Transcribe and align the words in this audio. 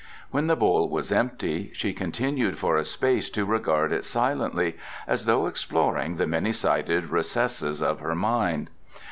When 0.31 0.47
the 0.47 0.55
bowl 0.55 0.89
was 0.89 1.11
empty 1.11 1.69
she 1.75 1.93
continued 1.93 2.57
for 2.57 2.75
a 2.75 2.83
space 2.83 3.29
to 3.29 3.45
regard 3.45 3.93
it 3.93 4.03
silently, 4.03 4.75
as 5.05 5.25
though 5.25 5.45
exploring 5.45 6.15
the 6.15 6.25
many 6.25 6.53
sided 6.53 7.11
recesses 7.11 7.83
of 7.83 7.99
her 7.99 8.15
mind. 8.15 8.71